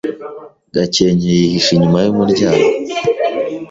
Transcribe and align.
Gakenke 0.75 1.27
yihishe 1.37 1.69
inyuma 1.73 1.97
yumuryango. 2.05 2.67